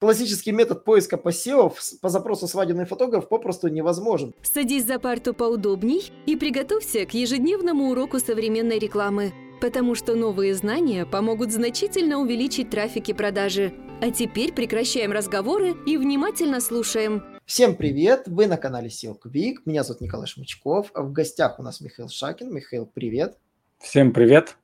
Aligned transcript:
Классический 0.00 0.52
метод 0.52 0.84
поиска 0.84 1.18
посевов 1.18 1.78
по 2.00 2.08
запросу 2.08 2.48
свадебный 2.48 2.86
фотограф 2.86 3.28
попросту 3.28 3.68
невозможен. 3.68 4.34
Садись 4.42 4.86
за 4.86 4.98
парту 4.98 5.34
поудобней 5.34 6.10
и 6.24 6.36
приготовься 6.36 7.04
к 7.04 7.12
ежедневному 7.12 7.90
уроку 7.90 8.18
современной 8.18 8.78
рекламы, 8.78 9.34
потому 9.60 9.94
что 9.94 10.14
новые 10.14 10.54
знания 10.54 11.04
помогут 11.04 11.52
значительно 11.52 12.18
увеличить 12.18 12.70
трафик 12.70 13.10
и 13.10 13.12
продажи. 13.12 13.74
А 14.00 14.10
теперь 14.10 14.54
прекращаем 14.54 15.12
разговоры 15.12 15.76
и 15.84 15.98
внимательно 15.98 16.62
слушаем. 16.62 17.22
Всем 17.44 17.76
привет! 17.76 18.22
Вы 18.26 18.46
на 18.46 18.56
канале 18.56 18.88
SEO 18.88 19.18
Quick. 19.22 19.56
Меня 19.66 19.82
зовут 19.82 20.00
Николай 20.00 20.26
Шмычков. 20.26 20.92
В 20.94 21.12
гостях 21.12 21.58
у 21.58 21.62
нас 21.62 21.82
Михаил 21.82 22.08
Шакин. 22.08 22.54
Михаил, 22.54 22.86
привет! 22.86 23.36
Всем 23.78 24.14
привет! 24.14 24.56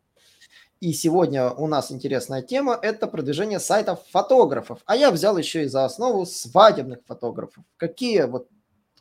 И 0.81 0.93
сегодня 0.93 1.51
у 1.51 1.67
нас 1.67 1.91
интересная 1.91 2.43
тема– 2.43 2.79
это 2.83 3.07
продвижение 3.07 3.61
сайтов 3.61 4.01
фотографов. 4.11 4.81
А 4.85 4.95
я 4.95 5.11
взял 5.11 5.39
еще 5.39 5.65
и 5.65 5.69
за 5.69 5.85
основу 5.85 6.27
свадебных 6.27 6.99
фотографов. 7.07 7.65
Какие 7.79 8.25
вот 8.25 8.49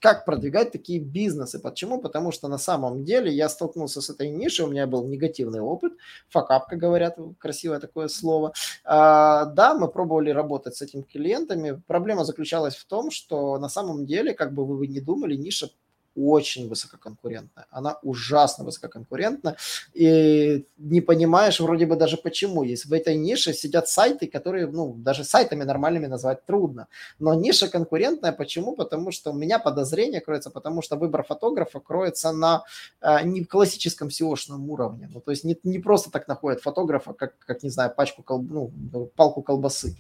как 0.05 0.23
продвигать 0.23 0.71
такие 0.71 0.99
бизнесы. 0.99 1.57
Почему? 1.57 1.99
Потому 1.99 2.31
что 2.31 2.47
на 2.47 2.59
самом 2.59 3.03
деле 3.03 3.31
я 3.31 3.49
столкнулся 3.49 4.01
с 4.01 4.09
этой 4.11 4.29
нишей, 4.29 4.65
у 4.65 4.67
меня 4.67 4.85
был 4.85 5.07
негативный 5.07 5.61
опыт, 5.61 5.93
факап, 6.29 6.67
как 6.67 6.77
говорят, 6.77 7.17
красивое 7.39 7.79
такое 7.79 8.07
слово. 8.07 8.53
А, 8.83 9.45
да, 9.45 9.73
мы 9.73 9.87
пробовали 9.87 10.29
работать 10.29 10.75
с 10.75 10.81
этими 10.83 11.01
клиентами. 11.01 11.81
Проблема 11.87 12.23
заключалась 12.23 12.75
в 12.75 12.85
том, 12.85 13.09
что 13.09 13.57
на 13.57 13.67
самом 13.67 14.05
деле, 14.05 14.35
как 14.35 14.53
бы 14.53 14.65
вы 14.65 14.85
не 14.85 14.99
думали, 14.99 15.35
ниша 15.35 15.69
очень 16.15 16.69
высококонкурентная. 16.69 17.65
Она 17.69 17.97
ужасно 18.03 18.63
высококонкурентна. 18.65 19.55
И 19.93 20.65
не 20.77 21.01
понимаешь 21.01 21.59
вроде 21.59 21.85
бы 21.85 21.95
даже 21.95 22.17
почему. 22.17 22.63
Есть 22.63 22.85
в 22.85 22.93
этой 22.93 23.15
нише 23.15 23.53
сидят 23.53 23.87
сайты, 23.89 24.27
которые, 24.27 24.67
ну, 24.67 24.93
даже 24.93 25.23
сайтами 25.23 25.63
нормальными 25.63 26.07
назвать 26.07 26.45
трудно. 26.45 26.87
Но 27.19 27.33
ниша 27.33 27.67
конкурентная. 27.67 28.31
Почему? 28.31 28.75
Потому 28.75 29.11
что 29.11 29.31
у 29.31 29.33
меня 29.33 29.59
подозрение 29.59 30.21
кроется, 30.21 30.49
потому 30.49 30.81
что 30.81 30.95
выбор 30.95 31.23
фотографа 31.23 31.79
кроется 31.79 32.31
на 32.31 32.63
э, 33.01 33.23
не 33.23 33.43
классическом 33.43 34.09
SEO-шном 34.09 34.69
уровне. 34.69 35.09
Ну, 35.13 35.21
то 35.21 35.31
есть 35.31 35.43
не, 35.43 35.57
не 35.63 35.79
просто 35.79 36.11
так 36.11 36.27
находят 36.27 36.61
фотографа, 36.61 37.13
как, 37.13 37.37
как 37.39 37.63
не 37.63 37.69
знаю, 37.69 37.93
пачку, 37.95 38.23
кол, 38.23 38.41
ну, 38.41 38.71
палку 39.15 39.41
колбасы. 39.41 39.97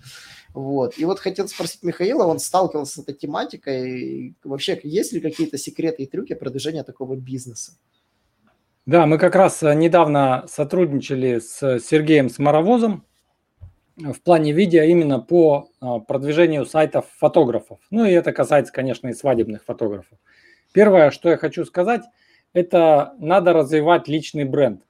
Вот. 0.53 0.97
И 0.97 1.03
вот 1.03 1.19
хотел 1.19 1.49
спросить 1.49 1.83
Михаила, 1.83 2.25
он 2.25 2.39
сталкивался 2.39 2.93
с 2.93 2.97
этой 2.99 3.13
тематикой. 3.13 4.35
Вообще, 4.43 4.79
есть 4.83 5.11
ли 5.11 5.19
какие-то 5.19 5.57
секреты 5.57 6.04
и 6.05 6.09
трюки 6.09 6.33
продвижения 6.33 6.83
такого 6.83 7.15
бизнеса? 7.15 7.73
Да, 8.85 9.05
мы 9.05 9.17
как 9.17 9.35
раз 9.35 9.61
э, 9.63 9.73
недавно 9.73 10.45
сотрудничали 10.47 11.39
с 11.39 11.79
Сергеем 11.79 12.29
Смаровозом 12.29 13.05
в 13.97 14.21
плане 14.21 14.51
видео 14.51 14.83
именно 14.83 15.19
по 15.19 15.69
э, 15.81 15.85
продвижению 16.07 16.65
сайтов 16.65 17.05
фотографов. 17.17 17.79
Ну 17.89 18.05
и 18.05 18.11
это 18.11 18.31
касается, 18.31 18.71
конечно, 18.71 19.07
и 19.07 19.13
свадебных 19.13 19.63
фотографов. 19.63 20.17
Первое, 20.73 21.11
что 21.11 21.29
я 21.29 21.37
хочу 21.37 21.65
сказать, 21.65 22.03
это 22.53 23.13
надо 23.17 23.53
развивать 23.53 24.07
личный 24.07 24.45
бренд. 24.45 24.81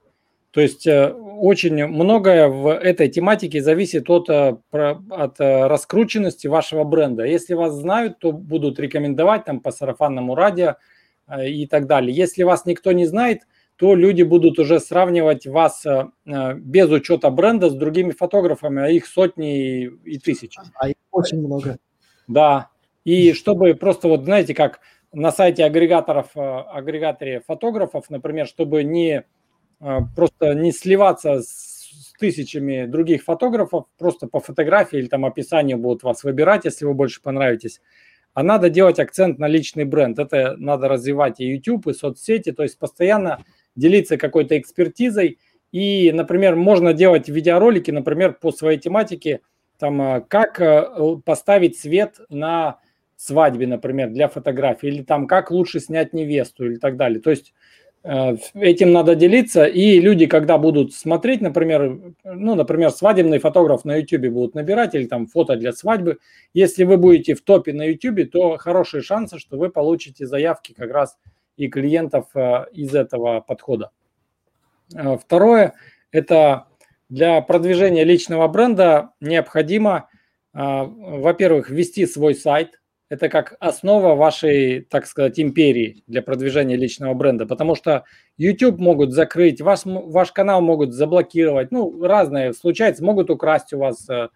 То 0.56 0.62
есть 0.62 0.86
э, 0.86 1.12
очень 1.12 1.86
многое 1.86 2.48
в 2.48 2.72
этой 2.72 3.08
тематике 3.08 3.60
зависит 3.60 4.08
от, 4.08 4.30
э, 4.30 4.56
от 4.72 5.38
э, 5.38 5.66
раскрученности 5.66 6.46
вашего 6.46 6.82
бренда. 6.84 7.24
Если 7.24 7.52
вас 7.52 7.74
знают, 7.74 8.18
то 8.20 8.32
будут 8.32 8.80
рекомендовать 8.80 9.44
там 9.44 9.60
по 9.60 9.70
сарафанному 9.70 10.34
радио 10.34 10.76
и 11.44 11.66
так 11.66 11.86
далее. 11.86 12.14
Если 12.14 12.42
вас 12.42 12.66
никто 12.66 12.92
не 12.92 13.06
знает, 13.06 13.42
то 13.76 13.94
люди 13.94 14.22
будут 14.22 14.58
уже 14.58 14.80
сравнивать 14.80 15.46
вас 15.46 15.84
без 16.24 16.90
учета 16.90 17.30
бренда 17.30 17.68
с 17.68 17.74
другими 17.74 18.12
фотографами, 18.12 18.82
а 18.82 18.88
их 18.88 19.06
сотни 19.06 19.84
и 19.84 20.18
тысячи. 20.18 20.60
А 20.74 20.88
их 20.88 20.96
очень 21.10 21.38
много. 21.38 21.78
Да. 22.26 22.70
И 23.04 23.32
чтобы 23.34 23.74
просто 23.74 24.08
вот, 24.08 24.24
знаете, 24.24 24.54
как 24.54 24.80
на 25.12 25.30
сайте 25.30 25.64
агрегаторов, 25.64 26.30
агрегаторе 26.34 27.40
фотографов, 27.40 28.10
например, 28.10 28.46
чтобы 28.46 28.82
не 28.82 29.24
просто 29.78 30.54
не 30.54 30.72
сливаться 30.72 31.42
с 31.42 32.14
тысячами 32.18 32.86
других 32.86 33.24
фотографов, 33.24 33.84
просто 33.98 34.26
по 34.26 34.40
фотографии 34.40 34.98
или 34.98 35.06
там 35.06 35.26
описанию 35.26 35.76
будут 35.76 36.02
вас 36.02 36.24
выбирать, 36.24 36.64
если 36.64 36.86
вы 36.86 36.94
больше 36.94 37.20
понравитесь. 37.20 37.82
А 38.36 38.42
надо 38.42 38.68
делать 38.68 38.98
акцент 38.98 39.38
на 39.38 39.48
личный 39.48 39.84
бренд. 39.84 40.18
Это 40.18 40.56
надо 40.58 40.88
развивать 40.88 41.40
и 41.40 41.46
YouTube, 41.46 41.86
и 41.86 41.94
соцсети, 41.94 42.52
то 42.52 42.64
есть 42.64 42.78
постоянно 42.78 43.42
делиться 43.76 44.18
какой-то 44.18 44.58
экспертизой. 44.58 45.38
И, 45.72 46.12
например, 46.12 46.54
можно 46.54 46.92
делать 46.92 47.30
видеоролики, 47.30 47.90
например, 47.90 48.34
по 48.34 48.52
своей 48.52 48.78
тематике, 48.78 49.40
там, 49.78 50.02
а, 50.02 50.20
как 50.20 50.60
э, 50.60 50.84
поставить 51.24 51.78
свет 51.78 52.20
на 52.28 52.78
свадьбе, 53.16 53.66
например, 53.66 54.10
для 54.10 54.28
фотографии, 54.28 54.88
или 54.88 55.02
там, 55.02 55.26
как 55.26 55.50
лучше 55.50 55.80
снять 55.80 56.12
невесту, 56.12 56.66
или 56.66 56.76
так 56.76 56.98
далее. 56.98 57.22
То 57.22 57.30
есть 57.30 57.54
Э, 57.85 57.85
этим 58.06 58.92
надо 58.92 59.16
делиться, 59.16 59.64
и 59.64 59.98
люди, 59.98 60.26
когда 60.26 60.58
будут 60.58 60.94
смотреть, 60.94 61.40
например, 61.40 61.98
ну, 62.22 62.54
например, 62.54 62.90
свадебный 62.90 63.38
фотограф 63.38 63.84
на 63.84 63.96
YouTube 63.96 64.28
будут 64.32 64.54
набирать, 64.54 64.94
или 64.94 65.06
там 65.06 65.26
фото 65.26 65.56
для 65.56 65.72
свадьбы, 65.72 66.18
если 66.54 66.84
вы 66.84 66.98
будете 66.98 67.34
в 67.34 67.42
топе 67.42 67.72
на 67.72 67.84
YouTube, 67.84 68.30
то 68.30 68.58
хорошие 68.58 69.02
шансы, 69.02 69.38
что 69.38 69.58
вы 69.58 69.70
получите 69.70 70.24
заявки 70.26 70.72
как 70.72 70.92
раз 70.92 71.18
и 71.56 71.68
клиентов 71.68 72.26
э, 72.34 72.66
из 72.72 72.94
этого 72.94 73.40
подхода. 73.40 73.90
Э, 74.94 75.16
второе, 75.18 75.74
это 76.12 76.66
для 77.08 77.40
продвижения 77.40 78.04
личного 78.04 78.46
бренда 78.46 79.10
необходимо, 79.20 80.08
во-первых, 80.52 81.70
ввести 81.70 82.04
свой 82.06 82.34
сайт, 82.34 82.80
это 83.08 83.28
как 83.28 83.56
основа 83.60 84.14
вашей, 84.14 84.80
так 84.80 85.06
сказать, 85.06 85.38
империи 85.38 86.02
для 86.06 86.22
продвижения 86.22 86.76
личного 86.76 87.14
бренда, 87.14 87.46
потому 87.46 87.74
что 87.74 88.04
YouTube 88.36 88.78
могут 88.78 89.12
закрыть, 89.12 89.60
ваш, 89.60 89.80
ваш 89.84 90.32
канал 90.32 90.60
могут 90.60 90.92
заблокировать, 90.92 91.70
ну, 91.70 92.04
разные 92.04 92.52
случается, 92.52 93.04
могут 93.04 93.30
украсть 93.30 93.72
у 93.72 93.78
вас 93.78 94.08
э, 94.08 94.28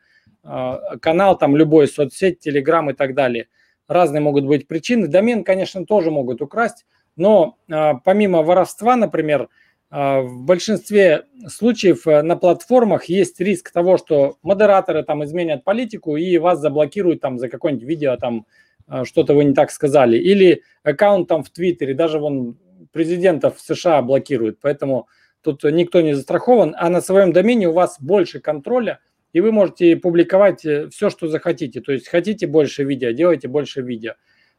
э, 0.44 0.78
канал, 1.00 1.36
там, 1.36 1.56
любой 1.56 1.88
соцсеть, 1.88 2.47
Telegram 2.47 2.91
и 2.91 2.94
так 2.94 3.14
далее. 3.14 3.48
Разные 3.88 4.20
могут 4.20 4.47
быть 4.47 4.69
причины. 4.69 5.09
Домен, 5.09 5.42
конечно, 5.42 5.84
тоже 5.84 6.12
могут 6.12 6.41
украсть, 6.41 6.86
но 7.16 7.56
э, 7.69 7.94
помимо 8.04 8.42
воровства, 8.42 8.94
например, 8.94 9.48
в 9.91 10.43
большинстве 10.45 11.25
случаев 11.49 12.06
э, 12.06 12.23
на 12.23 12.37
платформах 12.37 13.06
есть 13.06 13.41
риск 13.41 13.73
того, 13.73 13.99
что 13.99 14.39
модераторы 14.43 15.03
там 15.03 15.25
изменят 15.25 15.65
политику 15.65 16.17
и 16.17 16.39
вас 16.39 16.61
заблокируют 16.61 17.21
там 17.21 17.39
за 17.39 17.49
какое-нибудь 17.49 17.89
видео 17.89 18.17
там 18.17 18.47
а, 18.91 19.05
что-то 19.05 19.34
вы 19.34 19.45
не 19.45 19.55
так 19.55 19.71
сказали. 19.71 20.19
Или 20.19 20.62
аккаунт 20.83 21.28
там 21.28 21.45
в 21.45 21.51
Твиттере, 21.51 21.95
даже 21.95 22.19
вон 22.19 22.56
президентов 22.93 23.61
США 23.61 24.03
блокируют, 24.03 24.59
поэтому 24.61 25.06
тут 25.43 25.62
никто 25.62 26.01
не 26.01 26.15
застрахован, 26.15 26.75
а 26.77 26.89
на 26.89 27.01
своем 27.01 27.33
домене 27.33 27.69
у 27.69 27.72
вас 27.72 27.99
больше 28.01 28.41
контроля, 28.41 28.99
и 29.33 29.41
вы 29.41 29.53
можете 29.53 29.97
публиковать 29.97 30.65
э, 30.65 30.89
все, 30.89 31.09
что 31.09 31.28
захотите. 31.28 31.81
То 31.81 31.93
есть 31.93 32.09
хотите 32.09 32.49
больше 32.49 32.83
видео, 32.83 33.12
делайте 33.12 33.47
больше 33.47 33.81
видео. 33.81 34.15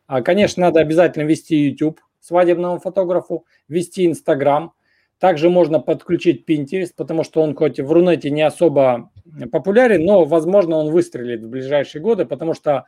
А, 0.08 0.22
конечно, 0.22 0.62
надо 0.62 0.80
обязательно 0.80 1.24
вести 1.24 1.56
YouTube 1.68 2.00
свадебному 2.22 2.80
фотографу, 2.80 3.46
вести 3.68 4.06
Instagram. 4.06 4.72
Также 5.22 5.52
можно 5.52 5.80
подключить 5.80 6.50
Pinterest, 6.50 6.94
потому 6.98 7.24
что 7.24 7.44
он 7.44 7.54
хоть 7.54 7.80
в 7.80 7.92
Рунете 7.92 8.32
не 8.32 8.42
особо 8.42 9.12
популярен, 9.52 10.04
но, 10.04 10.26
возможно, 10.26 10.78
он 10.78 10.90
выстрелит 10.90 11.44
в 11.44 11.48
ближайшие 11.48 12.02
годы, 12.02 12.26
потому 12.26 12.56
что 12.56 12.86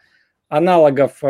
аналогов 0.49 1.21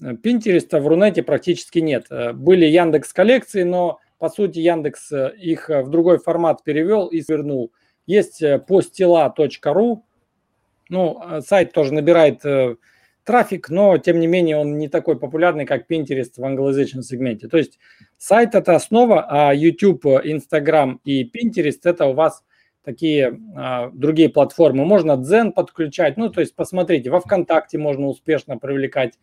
Pinterest 0.00 0.78
в 0.78 0.86
Рунете 0.86 1.24
практически 1.24 1.80
нет. 1.80 2.06
Э, 2.10 2.32
были 2.32 2.66
Яндекс 2.66 3.12
коллекции, 3.12 3.64
но 3.64 3.98
по 4.18 4.28
сути 4.28 4.60
Яндекс 4.60 5.10
э, 5.10 5.32
их 5.36 5.70
э, 5.70 5.82
в 5.82 5.90
другой 5.90 6.18
формат 6.18 6.62
перевел 6.62 7.08
и 7.08 7.20
свернул. 7.20 7.72
Есть 8.06 8.40
postila.ru, 8.40 10.02
ну, 10.88 11.20
сайт 11.40 11.72
тоже 11.72 11.92
набирает 11.92 12.42
трафик, 13.28 13.68
но 13.68 13.98
тем 13.98 14.20
не 14.20 14.26
менее 14.26 14.56
он 14.56 14.78
не 14.78 14.88
такой 14.88 15.18
популярный, 15.18 15.66
как 15.66 15.84
Pinterest 15.86 16.32
в 16.38 16.44
англоязычном 16.46 17.02
сегменте. 17.02 17.46
То 17.46 17.58
есть 17.58 17.78
сайт 18.16 18.54
это 18.54 18.74
основа, 18.74 19.26
а 19.28 19.52
YouTube, 19.52 20.06
Instagram 20.24 20.98
и 21.04 21.24
Pinterest 21.24 21.80
это 21.84 22.06
у 22.06 22.14
вас 22.14 22.42
такие 22.82 23.38
а, 23.54 23.90
другие 23.92 24.30
платформы. 24.30 24.86
Можно 24.86 25.12
Zen 25.22 25.52
подключать, 25.52 26.16
ну, 26.16 26.30
то 26.30 26.40
есть 26.40 26.56
посмотрите, 26.56 27.10
во 27.10 27.20
ВКонтакте 27.20 27.76
можно 27.76 28.06
успешно 28.06 28.56
привлекать 28.56 29.18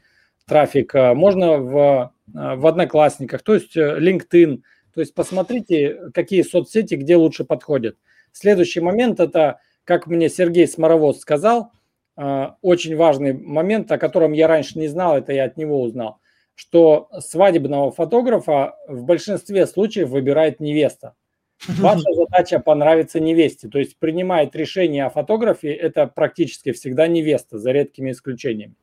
трафик, 0.45 0.93
а, 0.93 1.15
можно 1.15 1.57
в, 1.57 2.13
а, 2.35 2.55
в 2.57 2.67
Одноклассниках, 2.67 3.41
то 3.41 3.55
есть 3.55 3.75
э, 3.75 3.97
LinkedIn. 3.99 4.61
То 4.93 5.01
есть 5.01 5.15
посмотрите, 5.15 6.11
какие 6.13 6.43
соцсети 6.43 6.93
где 6.93 7.15
лучше 7.15 7.43
подходят. 7.43 7.97
Следующий 8.33 8.81
момент– 8.81 9.19
это, 9.19 9.61
как 9.83 10.05
мне 10.05 10.29
Сергей 10.29 10.67
Сморовоз 10.67 11.21
сказал, 11.21 11.71
очень 12.15 12.95
важный 12.95 13.33
момент, 13.33 13.91
о 13.91 13.97
котором 13.97 14.33
я 14.33 14.47
раньше 14.47 14.79
не 14.79 14.87
знал, 14.87 15.17
это 15.17 15.33
я 15.33 15.45
от 15.45 15.57
него 15.57 15.81
узнал, 15.81 16.19
что 16.55 17.09
свадебного 17.19 17.91
фотографа 17.91 18.75
в 18.87 19.03
большинстве 19.03 19.67
случаев 19.67 20.09
выбирает 20.09 20.59
невеста. 20.59 21.13
Ваша 21.67 22.13
задача 22.13 22.59
понравиться 22.59 23.19
невесте. 23.19 23.67
То 23.67 23.79
есть 23.79 23.97
принимает 23.97 24.55
решение 24.55 25.05
о 25.05 25.09
фотографии, 25.09 25.71
это 25.71 26.07
практически 26.07 26.71
всегда 26.71 27.07
невеста, 27.07 27.57
за 27.57 27.71
редкими 27.71 28.11
исключениями. 28.11 28.75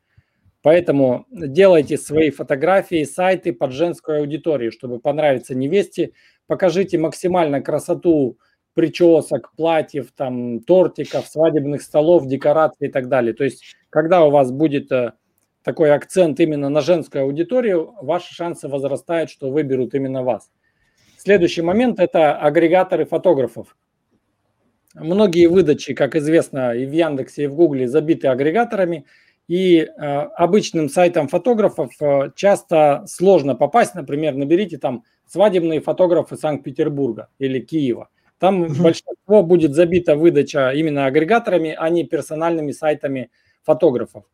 Поэтому 0.62 1.26
делайте 1.30 1.98
свои 1.98 2.30
фотографии, 2.30 3.04
сайты 3.04 3.52
под 3.52 3.72
женскую 3.72 4.20
аудиторию, 4.20 4.70
чтобы 4.70 5.00
понравиться 5.00 5.54
невесте. 5.54 6.12
Покажите 6.46 6.98
максимально 6.98 7.60
красоту 7.60 8.38
причесок, 8.74 9.52
платьев, 9.56 10.12
там, 10.16 10.60
тортиков, 10.60 11.26
свадебных 11.26 11.82
столов, 11.82 12.26
декораций 12.26 12.88
и 12.88 12.90
так 12.90 13.08
далее. 13.08 13.34
То 13.34 13.44
есть, 13.44 13.76
когда 13.90 14.24
у 14.24 14.30
вас 14.30 14.50
будет 14.50 14.90
э, 14.92 15.12
такой 15.62 15.92
акцент 15.92 16.40
именно 16.40 16.68
на 16.68 16.80
женскую 16.80 17.24
аудиторию, 17.24 17.94
ваши 18.00 18.34
шансы 18.34 18.68
возрастают, 18.68 19.30
что 19.30 19.50
выберут 19.50 19.94
именно 19.94 20.22
вас. 20.22 20.50
Следующий 21.18 21.62
момент– 21.62 21.98
это 22.00 22.36
агрегаторы 22.36 23.04
фотографов. 23.04 23.76
Многие 24.94 25.46
выдачи, 25.46 25.94
как 25.94 26.16
известно, 26.16 26.74
и 26.74 26.84
в 26.84 26.92
Яндексе, 26.92 27.44
и 27.44 27.46
в 27.46 27.54
Гугле 27.54 27.88
забиты 27.88 28.28
агрегаторами, 28.28 29.06
и 29.48 29.78
э, 29.78 29.86
обычным 29.86 30.88
сайтам 30.88 31.28
фотографов 31.28 31.92
э, 32.00 32.30
часто 32.34 33.04
сложно 33.06 33.54
попасть. 33.54 33.94
Например, 33.94 34.34
наберите 34.34 34.78
там 34.78 35.04
свадебные 35.26 35.80
фотографы 35.80 36.36
Санкт-Петербурга 36.36 37.28
или 37.38 37.60
Киева. 37.60 38.08
Там 38.42 38.62
угу. 38.62 38.74
большинство 38.82 39.44
будет 39.44 39.72
забита 39.72 40.16
выдача 40.16 40.72
именно 40.72 41.06
агрегаторами, 41.06 41.76
а 41.78 41.88
не 41.90 42.02
персональными 42.02 42.72
сайтами 42.72 43.30
фотографов. 43.62 44.24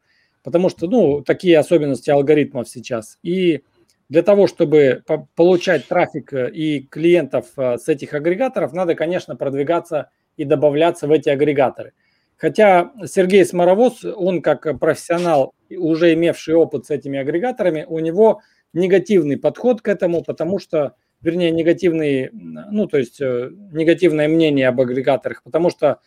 Потому 0.42 0.70
что, 0.70 0.86
ну, 0.86 1.20
такие 1.20 1.58
особенности 1.58 2.08
алгоритмов 2.08 2.70
сейчас. 2.70 3.18
И 3.22 3.64
для 4.08 4.22
того, 4.22 4.46
чтобы 4.46 5.04
получать 5.34 5.86
трафик 5.88 6.32
э, 6.32 6.50
и 6.50 6.80
клиентов 6.80 7.48
э, 7.58 7.76
с 7.76 7.86
этих 7.90 8.14
агрегаторов, 8.14 8.72
надо, 8.72 8.94
конечно, 8.94 9.36
продвигаться 9.36 10.08
и 10.38 10.44
добавляться 10.44 11.06
в 11.06 11.12
эти 11.12 11.28
агрегаторы. 11.28 11.92
Хотя 12.38 12.92
Сергей 13.04 13.44
Сморовоз, 13.44 14.06
он 14.06 14.40
как 14.40 14.78
профессионал, 14.80 15.52
уже 15.68 16.14
имевший 16.14 16.54
опыт 16.54 16.86
с 16.86 16.90
этими 16.90 17.18
агрегаторами, 17.18 17.84
у 17.86 17.98
него 17.98 18.40
негативный 18.72 19.36
подход 19.36 19.82
к 19.82 19.88
этому, 19.88 20.24
потому 20.24 20.58
что, 20.58 20.94
вернее, 21.20 21.50
негативный, 21.50 22.30
ну, 22.32 22.86
то 22.86 22.98
есть 22.98 23.20
э, 23.20 23.50
негативное 23.72 24.28
мнение 24.28 24.68
об 24.68 24.80
агрегаторах, 24.80 25.42
потому 25.42 25.70
что 25.70 26.00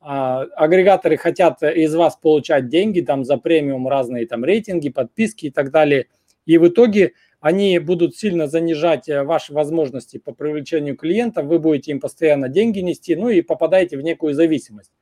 а, 0.00 0.42
агрегаторы 0.56 1.16
хотят 1.16 1.62
из 1.62 1.94
вас 1.94 2.16
получать 2.16 2.68
деньги 2.68 3.00
там 3.00 3.24
за 3.24 3.36
премиум, 3.36 3.88
разные 3.88 4.26
там 4.26 4.44
рейтинги, 4.44 4.90
подписки 4.90 5.46
и 5.46 5.50
так 5.50 5.70
далее. 5.70 6.06
И 6.46 6.56
в 6.56 6.68
итоге 6.68 7.14
они 7.40 7.78
будут 7.78 8.16
сильно 8.16 8.46
занижать 8.46 9.08
э, 9.08 9.22
ваши 9.22 9.52
возможности 9.52 10.18
по 10.18 10.32
привлечению 10.32 10.96
клиентов, 10.96 11.46
вы 11.46 11.58
будете 11.58 11.92
им 11.92 12.00
постоянно 12.00 12.48
деньги 12.48 12.80
нести, 12.80 13.16
ну 13.16 13.28
и 13.28 13.42
попадаете 13.42 13.96
в 13.96 14.02
некую 14.02 14.34
зависимость. 14.34 14.92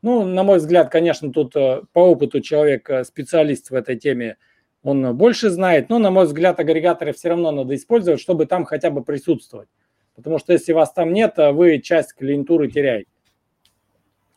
Ну, 0.00 0.24
на 0.24 0.42
мой 0.44 0.58
взгляд, 0.58 0.90
конечно, 0.90 1.32
тут 1.32 1.56
э, 1.56 1.82
по 1.92 2.00
опыту 2.00 2.40
человек, 2.40 2.90
специалист 3.04 3.70
в 3.70 3.74
этой 3.74 3.96
теме, 3.96 4.36
он 4.88 5.14
больше 5.14 5.50
знает, 5.50 5.90
но, 5.90 5.98
на 5.98 6.10
мой 6.10 6.24
взгляд, 6.24 6.58
агрегаторы 6.60 7.12
все 7.12 7.28
равно 7.28 7.50
надо 7.50 7.74
использовать, 7.74 8.20
чтобы 8.20 8.46
там 8.46 8.64
хотя 8.64 8.90
бы 8.90 9.04
присутствовать. 9.04 9.68
Потому 10.16 10.38
что 10.38 10.54
если 10.54 10.72
вас 10.72 10.92
там 10.92 11.12
нет, 11.12 11.34
вы 11.36 11.80
часть 11.80 12.14
клиентуры 12.14 12.70
теряете. 12.70 13.10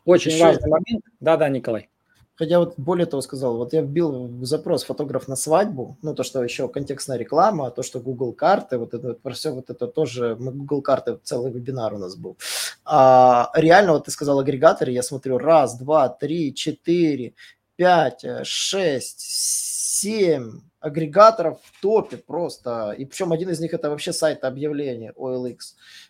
Очень 0.04 0.32
Еще... 0.34 0.44
важный 0.44 0.70
момент. 0.70 1.06
Да-да, 1.22 1.48
Николай. 1.48 1.90
Хотя 2.36 2.60
вот 2.60 2.74
более 2.78 3.06
того 3.06 3.22
сказал, 3.22 3.56
вот 3.56 3.72
я 3.72 3.82
вбил 3.82 4.28
в 4.28 4.46
запрос 4.46 4.84
фотограф 4.84 5.30
на 5.30 5.38
свадьбу, 5.38 5.98
ну 6.02 6.14
то, 6.14 6.24
что 6.24 6.44
еще 6.44 6.68
контекстная 6.68 7.18
реклама, 7.18 7.72
то, 7.72 7.84
что 7.84 8.00
Google 8.00 8.34
карты, 8.34 8.78
вот 8.78 8.94
это 8.94 9.14
про 9.14 9.32
все 9.34 9.52
вот 9.52 9.70
это 9.70 9.88
тоже, 9.88 10.36
мы 10.40 10.52
Google 10.52 10.82
карты, 10.82 11.20
целый 11.24 11.52
вебинар 11.52 11.94
у 11.94 11.98
нас 11.98 12.16
был. 12.16 12.38
А, 12.84 13.52
реально, 13.54 13.94
вот 13.94 14.06
ты 14.06 14.12
сказал 14.12 14.40
агрегаторы, 14.40 14.92
я 14.92 15.04
смотрю, 15.04 15.38
раз, 15.38 15.78
два, 15.78 16.10
три, 16.10 16.54
четыре, 16.54 17.36
пять, 17.82 18.24
шесть, 18.44 19.22
семь, 19.22 20.62
агрегаторов 20.80 21.60
в 21.64 21.82
топе 21.82 22.18
просто. 22.18 22.92
И 22.92 23.06
причем 23.06 23.32
один 23.32 23.50
из 23.50 23.60
них 23.60 23.74
это 23.74 23.90
вообще 23.90 24.14
сайт 24.14 24.44
объявления 24.44 25.14
OLX. 25.18 25.58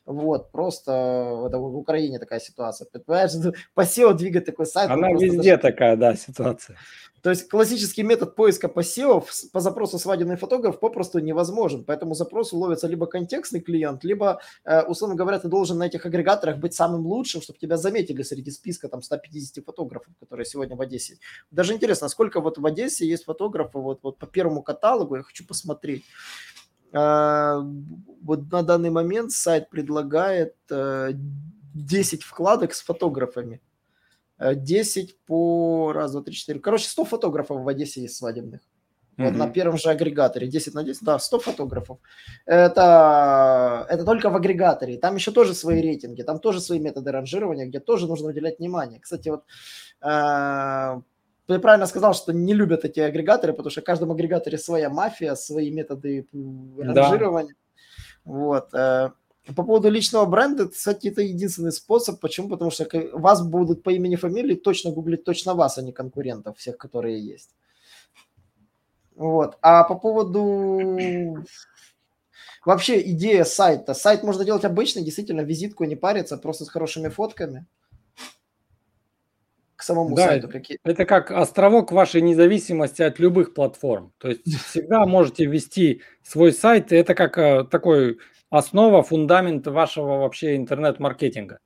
Вот, 0.05 0.51
просто 0.51 0.91
это 1.47 1.57
в 1.59 1.77
Украине 1.77 2.19
такая 2.19 2.41
ситуация. 2.41 2.87
Понимаешь, 3.05 3.31
по 3.73 3.81
SEO 3.81 4.13
двигать 4.13 4.45
такой 4.45 4.65
сайт. 4.65 4.91
Она 4.91 5.11
везде 5.13 5.55
даже... 5.55 5.61
такая, 5.61 5.95
да, 5.95 6.15
ситуация. 6.15 6.77
То 7.21 7.29
есть 7.29 7.47
классический 7.49 8.03
метод 8.03 8.35
поиска 8.35 8.67
по 8.67 8.79
SEO 8.79 9.23
по 9.51 9.59
запросу 9.59 9.99
свадебный 9.99 10.37
фотограф 10.37 10.79
попросту 10.79 11.19
невозможен. 11.19 11.83
Поэтому 11.83 12.15
запросу 12.15 12.57
ловится 12.57 12.87
либо 12.87 13.05
контекстный 13.05 13.61
клиент, 13.61 14.03
либо, 14.03 14.41
э, 14.65 14.81
условно 14.83 15.15
говоря, 15.15 15.39
ты 15.39 15.47
должен 15.47 15.77
на 15.77 15.83
этих 15.83 16.05
агрегаторах 16.05 16.57
быть 16.57 16.73
самым 16.73 17.05
лучшим, 17.05 17.41
чтобы 17.41 17.59
тебя 17.59 17.77
заметили 17.77 18.23
среди 18.23 18.49
списка 18.49 18.87
там 18.87 19.01
150 19.01 19.63
фотографов, 19.63 20.13
которые 20.19 20.45
сегодня 20.45 20.75
в 20.75 20.81
Одессе. 20.81 21.17
Даже 21.51 21.73
интересно, 21.73 22.09
сколько 22.09 22.41
вот 22.41 22.57
в 22.57 22.65
Одессе 22.65 23.07
есть 23.07 23.25
фотографов 23.25 23.83
вот, 23.83 23.99
вот 24.01 24.17
по 24.17 24.25
первому 24.25 24.63
каталогу, 24.63 25.15
я 25.15 25.23
хочу 25.23 25.45
посмотреть. 25.45 26.03
Э, 26.91 27.61
вот 28.23 28.51
на 28.51 28.63
данный 28.63 28.89
момент 28.89 29.31
сайт 29.31 29.69
предлагает 29.69 30.55
10 30.69 32.19
э, 32.19 32.25
вкладок 32.25 32.73
с 32.73 32.81
фотографами. 32.81 33.61
10 34.41 35.17
по 35.25 35.91
раз, 35.93 36.11
два, 36.11 36.21
три, 36.21 36.33
четыре. 36.33 36.59
Короче, 36.59 36.87
100 36.87 37.05
фотографов 37.05 37.63
в 37.63 37.67
Одессе 37.67 38.01
есть 38.01 38.15
свадебных. 38.15 38.61
Mm-hmm. 39.17 39.25
Вот 39.25 39.35
на 39.35 39.49
первом 39.49 39.77
же 39.77 39.89
агрегаторе 39.89 40.47
10 40.47 40.73
на 40.73 40.83
10, 40.83 41.03
да, 41.03 41.19
100 41.19 41.39
фотографов. 41.39 41.99
Это, 42.45 43.85
это 43.89 44.05
только 44.05 44.29
в 44.29 44.35
агрегаторе. 44.35 44.97
Там 44.97 45.15
еще 45.15 45.31
тоже 45.31 45.53
свои 45.53 45.81
рейтинги, 45.81 46.23
там 46.23 46.39
тоже 46.39 46.61
свои 46.61 46.79
методы 46.79 47.11
ранжирования, 47.11 47.65
где 47.65 47.79
тоже 47.79 48.07
нужно 48.07 48.29
уделять 48.29 48.59
внимание. 48.59 48.99
Кстати, 48.99 49.29
вот 49.29 49.43
э, 50.01 51.01
ты 51.47 51.59
правильно 51.59 51.85
сказал, 51.85 52.13
что 52.13 52.31
не 52.31 52.53
любят 52.53 52.85
эти 52.85 53.01
агрегаторы, 53.01 53.53
потому 53.53 53.69
что 53.69 53.81
в 53.81 53.85
каждом 53.85 54.11
агрегаторе 54.11 54.57
своя 54.57 54.89
мафия, 54.89 55.35
свои 55.35 55.71
методы 55.71 56.27
ранжирования. 56.77 57.53
Да. 57.53 58.31
Вот. 58.31 58.73
Э, 58.73 59.11
по 59.47 59.63
поводу 59.63 59.89
личного 59.89 60.25
бренда, 60.25 60.69
кстати, 60.69 61.07
это 61.07 61.21
единственный 61.21 61.71
способ. 61.71 62.19
Почему? 62.19 62.49
Потому 62.49 62.69
что 62.69 62.87
вас 63.13 63.45
будут 63.45 63.83
по 63.83 63.89
имени 63.89 64.15
фамилии 64.15 64.55
точно 64.55 64.91
гуглить 64.91 65.23
точно 65.23 65.55
вас, 65.55 65.77
а 65.77 65.81
не 65.81 65.91
конкурентов, 65.91 66.57
всех, 66.57 66.77
которые 66.77 67.19
есть. 67.19 67.55
Вот. 69.15 69.57
А 69.61 69.83
по 69.83 69.95
поводу 69.95 71.43
вообще 72.65 73.01
идея 73.11 73.43
сайта. 73.43 73.93
Сайт 73.93 74.23
можно 74.23 74.45
делать 74.45 74.63
обычный, 74.63 75.03
действительно, 75.03 75.41
визитку 75.41 75.83
не 75.85 75.95
париться, 75.95 76.37
просто 76.37 76.65
с 76.65 76.69
хорошими 76.69 77.09
фотками. 77.09 77.65
К 79.75 79.83
самому 79.83 80.15
да, 80.15 80.27
сайту. 80.27 80.49
Какие... 80.49 80.77
Это 80.83 81.05
как 81.05 81.31
островок 81.31 81.91
вашей 81.91 82.21
независимости 82.21 83.01
от 83.01 83.17
любых 83.17 83.55
платформ. 83.55 84.13
То 84.19 84.29
есть 84.29 84.43
всегда 84.67 85.07
можете 85.07 85.45
ввести 85.45 86.03
свой 86.21 86.53
сайт. 86.53 86.91
Это 86.91 87.15
как 87.15 87.39
э, 87.39 87.63
такой 87.63 88.19
основа, 88.51 89.01
фундамент 89.01 89.65
вашего 89.65 90.19
вообще 90.19 90.55
интернет-маркетинга. 90.55 91.57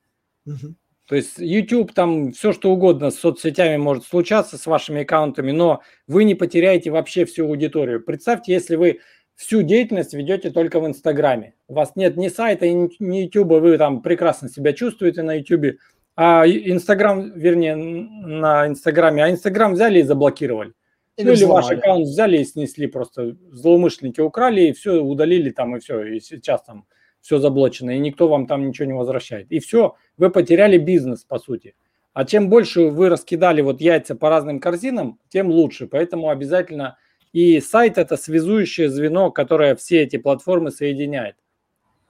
Угу. 0.46 0.76
То 1.08 1.16
есть 1.16 1.38
YouTube, 1.38 1.94
там 1.94 2.32
все 2.32 2.54
что 2.54 2.72
угодно 2.72 3.12
с 3.12 3.20
соцсетями 3.20 3.78
может 3.78 4.06
случаться, 4.06 4.58
с 4.58 4.66
вашими 4.66 5.02
аккаунтами, 5.02 5.52
но 5.52 5.82
вы 6.08 6.24
не 6.24 6.34
потеряете 6.34 6.90
вообще 6.90 7.26
всю 7.26 7.46
аудиторию. 7.46 8.02
Представьте, 8.02 8.54
если 8.54 8.76
вы 8.76 9.02
всю 9.36 9.62
деятельность 9.62 10.14
ведете 10.14 10.50
только 10.50 10.80
в 10.80 10.88
Инстаграме. 10.88 11.56
У 11.68 11.74
вас 11.74 11.96
нет 11.96 12.18
ни 12.18 12.30
сайта, 12.30 12.68
ни 12.68 13.18
YouTube, 13.18 13.60
вы 13.62 13.78
там 13.78 14.02
прекрасно 14.02 14.50
себя 14.50 14.74
чувствуете 14.74 15.24
на 15.24 15.36
YouTube, 15.36 15.78
а 16.16 16.48
Инстаграм, 16.48 17.34
вернее, 17.34 17.76
на 17.76 18.68
Инстаграме, 18.68 19.24
а 19.24 19.30
Инстаграм 19.30 19.74
взяли 19.74 20.00
и 20.00 20.04
заблокировали. 20.04 20.74
Или, 21.18 21.28
ну, 21.28 21.34
или 21.34 21.44
ваш 21.46 21.72
аккаунт 21.72 22.08
взяли 22.08 22.38
и 22.40 22.44
снесли, 22.44 22.88
просто 22.88 23.38
злоумышленники 23.52 24.20
украли 24.20 24.62
и 24.64 24.74
все 24.74 25.02
удалили 25.02 25.50
там, 25.50 25.76
и 25.76 25.80
все, 25.80 26.04
и 26.04 26.20
сейчас 26.20 26.64
там 26.64 26.86
все 27.22 27.40
заблочено, 27.40 27.92
и 27.92 28.00
никто 28.00 28.28
вам 28.28 28.48
там 28.48 28.68
ничего 28.68 28.86
не 28.86 28.94
возвращает. 28.94 29.52
И 29.52 29.60
все, 29.60 29.96
вы 30.18 30.30
потеряли 30.30 30.78
бизнес, 30.78 31.24
по 31.24 31.40
сути. 31.40 31.76
А 32.14 32.24
чем 32.24 32.50
больше 32.50 32.88
вы 32.88 33.10
раскидали 33.10 33.62
вот 33.62 33.82
яйца 33.82 34.16
по 34.16 34.30
разным 34.30 34.60
корзинам, 34.60 35.20
тем 35.30 35.50
лучше. 35.50 35.88
Поэтому 35.88 36.30
обязательно 36.30 36.98
и 37.34 37.60
сайт 37.60 37.98
это 37.98 38.16
связующее 38.16 38.90
звено, 38.90 39.32
которое 39.32 39.76
все 39.76 40.04
эти 40.04 40.18
платформы 40.18 40.72
соединяет. 40.72 41.36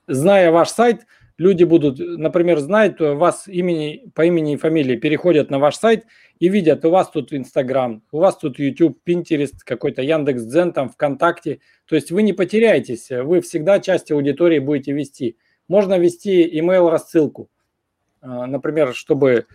Зная 0.08 0.52
ваш 0.52 0.70
сайт, 0.70 1.08
люди 1.38 1.64
будут, 1.64 2.00
например, 2.00 2.60
знать 2.60 3.00
вас 3.00 3.48
имени, 3.48 4.12
по 4.14 4.26
имени 4.26 4.54
и 4.54 4.58
фамилии, 4.58 4.96
переходят 4.96 5.50
на 5.50 5.60
ваш 5.60 5.76
сайт 5.76 6.06
и 6.40 6.50
видят, 6.50 6.86
у 6.86 6.90
вас 6.90 7.10
тут 7.10 7.34
Инстаграм, 7.34 8.04
у 8.12 8.20
вас 8.20 8.38
тут 8.38 8.60
YouTube, 8.60 9.00
Pinterest, 9.06 9.56
какой-то 9.66 10.02
Яндекс.Дзен, 10.02 10.74
там 10.74 10.90
ВКонтакте. 10.90 11.60
То 11.86 11.96
есть 11.96 12.12
вы 12.12 12.24
не 12.24 12.34
потеряетесь, 12.34 13.10
вы 13.10 13.42
всегда 13.42 13.80
часть 13.80 14.12
аудитории 14.12 14.60
будете 14.60 14.94
вести. 14.94 15.38
Можно 15.68 15.98
вести 15.98 16.60
email 16.60 16.90
рассылку, 16.90 17.50
а, 18.22 18.46
например, 18.46 18.94
чтобы, 18.94 19.48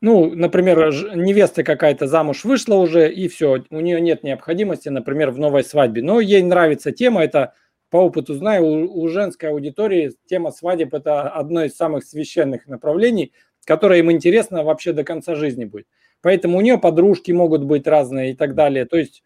ну, 0.00 0.34
например, 0.34 0.92
невеста 1.14 1.62
какая-то 1.62 2.08
замуж 2.08 2.44
вышла 2.44 2.74
уже, 2.74 3.12
и 3.12 3.28
все, 3.28 3.64
у 3.70 3.80
нее 3.80 4.00
нет 4.00 4.24
необходимости, 4.24 4.88
например, 4.88 5.30
в 5.30 5.38
новой 5.38 5.62
свадьбе, 5.64 6.02
но 6.02 6.20
ей 6.20 6.42
нравится 6.42 6.90
тема, 6.90 7.22
это 7.22 7.54
по 7.96 8.04
опыту 8.04 8.34
знаю, 8.34 8.62
у, 8.62 9.04
у 9.04 9.08
женской 9.08 9.48
аудитории 9.48 10.12
тема 10.26 10.50
свадеб– 10.50 10.92
это 10.92 11.30
одно 11.30 11.64
из 11.64 11.74
самых 11.76 12.04
священных 12.04 12.66
направлений, 12.66 13.32
которое 13.64 14.00
им 14.00 14.12
интересно 14.12 14.64
вообще 14.64 14.92
до 14.92 15.02
конца 15.02 15.34
жизни 15.34 15.64
будет. 15.64 15.86
Поэтому 16.20 16.58
у 16.58 16.60
нее 16.60 16.76
подружки 16.76 17.32
могут 17.32 17.64
быть 17.64 17.86
разные 17.86 18.32
и 18.32 18.34
так 18.36 18.54
далее. 18.54 18.84
То 18.84 18.98
есть 18.98 19.22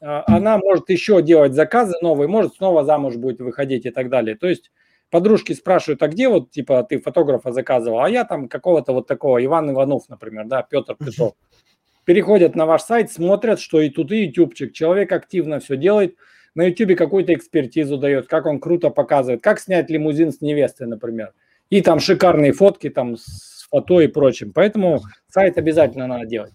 а, 0.00 0.22
она 0.28 0.56
может 0.56 0.88
еще 0.88 1.20
делать 1.20 1.54
заказы 1.54 1.94
новые, 2.00 2.28
может 2.28 2.54
снова 2.54 2.84
замуж 2.84 3.16
будет 3.16 3.40
выходить 3.40 3.86
и 3.86 3.90
так 3.90 4.08
далее. 4.08 4.36
То 4.36 4.46
есть 4.46 4.70
подружки 5.10 5.52
спрашивают, 5.52 6.00
а 6.04 6.06
где 6.06 6.28
вот, 6.28 6.52
типа, 6.52 6.84
ты 6.84 7.00
фотографа 7.00 7.50
заказывал, 7.50 8.04
а 8.04 8.08
я 8.08 8.22
там 8.22 8.48
какого-то 8.48 8.92
вот 8.92 9.08
такого, 9.08 9.44
Иван 9.44 9.72
Иванов, 9.72 10.08
например, 10.08 10.44
да, 10.44 10.62
Петр 10.62 10.94
Петров. 10.94 11.32
Переходят 12.04 12.54
на 12.54 12.66
ваш 12.66 12.82
сайт, 12.82 13.10
смотрят, 13.10 13.58
что 13.58 13.80
и 13.80 13.90
тут 13.90 14.12
и 14.12 14.26
ютубчик, 14.26 14.72
человек 14.72 15.10
активно 15.10 15.58
все 15.58 15.76
делает, 15.76 16.14
на 16.54 16.64
ютубе 16.64 16.96
какую-то 16.96 17.34
экспертизу 17.34 17.98
дает, 17.98 18.26
как 18.26 18.46
он 18.46 18.60
круто 18.60 18.90
показывает, 18.90 19.42
как 19.42 19.60
снять 19.60 19.90
лимузин 19.90 20.32
с 20.32 20.40
невестой, 20.40 20.86
например. 20.86 21.32
И 21.70 21.80
там 21.80 22.00
шикарные 22.00 22.52
фотки 22.52 22.90
там 22.90 23.16
с 23.16 23.66
фото 23.70 24.00
и 24.00 24.06
прочим. 24.06 24.52
Поэтому 24.52 25.00
сайт 25.28 25.56
обязательно 25.56 26.06
надо 26.06 26.26
делать. 26.26 26.52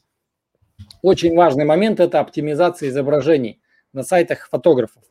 Очень 1.01 1.35
важный 1.35 1.65
момент– 1.65 1.99
это 2.01 2.19
оптимизация 2.19 2.89
изображений 2.89 3.59
на 3.93 4.03
сайтах 4.03 4.47
фотографов. 4.49 5.03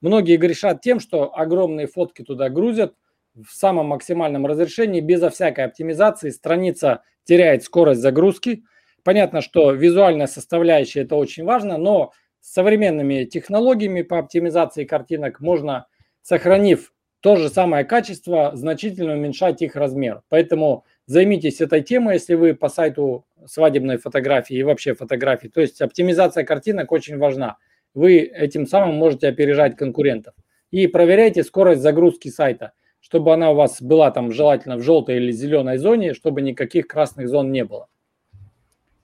Многие 0.00 0.36
грешат 0.36 0.82
тем, 0.82 1.00
что 1.00 1.34
огромные 1.34 1.86
фотки 1.86 2.22
туда 2.22 2.50
грузят 2.50 2.94
в 3.34 3.50
самом 3.50 3.86
максимальном 3.86 4.46
разрешении, 4.46 5.00
безо 5.00 5.30
всякой 5.30 5.64
оптимизации. 5.64 6.30
Страница 6.30 7.02
теряет 7.24 7.64
скорость 7.64 8.00
загрузки. 8.00 8.64
Понятно, 9.02 9.40
что 9.40 9.72
визуальная 9.72 10.26
составляющая– 10.26 11.00
это 11.02 11.16
очень 11.16 11.44
важно, 11.44 11.78
но 11.78 12.12
с 12.44 12.52
современными 12.52 13.24
технологиями 13.24 14.02
по 14.02 14.18
оптимизации 14.18 14.84
картинок 14.84 15.40
можно, 15.40 15.86
сохранив 16.20 16.92
то 17.20 17.36
же 17.36 17.48
самое 17.48 17.86
качество, 17.86 18.50
значительно 18.52 19.14
уменьшать 19.14 19.62
их 19.62 19.76
размер. 19.76 20.20
Поэтому 20.28 20.84
займитесь 21.06 21.62
этой 21.62 21.80
темой, 21.80 22.16
если 22.16 22.34
вы 22.34 22.52
по 22.52 22.68
сайту 22.68 23.24
свадебной 23.46 23.96
фотографии 23.96 24.56
и 24.56 24.62
вообще 24.62 24.92
фотографии. 24.92 25.48
То 25.48 25.62
есть 25.62 25.80
оптимизация 25.80 26.44
картинок 26.44 26.92
очень 26.92 27.16
важна. 27.16 27.56
Вы 27.94 28.18
этим 28.18 28.66
самым 28.66 28.96
можете 28.96 29.28
опережать 29.28 29.74
конкурентов. 29.74 30.34
И 30.70 30.86
проверяйте 30.86 31.44
скорость 31.44 31.80
загрузки 31.80 32.28
сайта, 32.28 32.72
чтобы 33.00 33.32
она 33.32 33.52
у 33.52 33.54
вас 33.54 33.80
была 33.80 34.10
там 34.10 34.32
желательно 34.32 34.76
в 34.76 34.82
желтой 34.82 35.16
или 35.16 35.32
зеленой 35.32 35.78
зоне, 35.78 36.12
чтобы 36.12 36.42
никаких 36.42 36.88
красных 36.88 37.26
зон 37.26 37.52
не 37.52 37.64
было. 37.64 37.88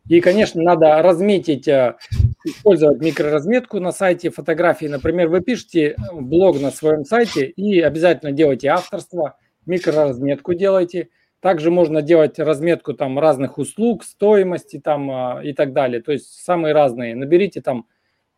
И, 0.06 0.20
конечно, 0.20 0.60
надо 0.60 1.00
разметить, 1.00 1.68
э, 1.68 1.96
использовать 2.44 3.00
микроразметку 3.00 3.80
на 3.80 3.92
сайте 3.92 4.30
фотографии. 4.30 4.86
Например, 4.86 5.28
вы 5.28 5.40
пишете 5.40 5.96
блог 6.12 6.60
на 6.60 6.70
своем 6.70 7.04
сайте 7.04 7.46
и 7.46 7.80
обязательно 7.80 8.32
делайте 8.32 8.68
авторство, 8.68 9.36
микроразметку 9.66 10.54
делайте– 10.54 11.08
также 11.40 11.70
можно 11.70 12.02
делать 12.02 12.38
разметку 12.38 12.92
там 12.92 13.18
разных 13.18 13.56
услуг, 13.56 14.04
стоимости 14.04 14.78
там 14.78 15.10
а, 15.10 15.40
и 15.42 15.54
так 15.54 15.72
далее. 15.72 16.02
То 16.02 16.12
есть 16.12 16.44
самые 16.44 16.74
разные. 16.74 17.14
Наберите 17.14 17.62
там 17.62 17.86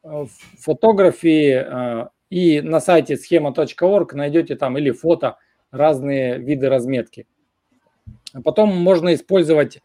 э, 0.04 0.24
фотографии 0.58 1.52
э, 1.52 2.08
и 2.30 2.60
на 2.60 2.78
сайте 2.80 3.16
схема.орг 3.16 4.14
найдете 4.14 4.54
там 4.54 4.78
или 4.78 4.92
фото 4.92 5.36
разные 5.72 6.38
виды 6.38 6.68
разметки. 6.68 7.26
Потом 8.44 8.68
можно 8.68 9.14
использовать 9.14 9.80